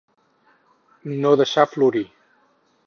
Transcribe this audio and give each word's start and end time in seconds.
No 1.25 1.35
deixar 1.43 1.69
florir. 1.77 2.05